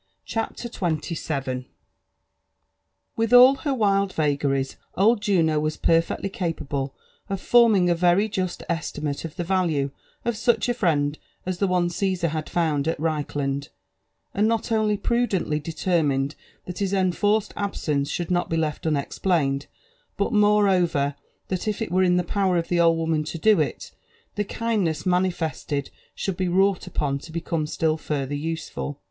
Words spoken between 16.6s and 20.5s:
that his enforced absence should not be left unexplained, but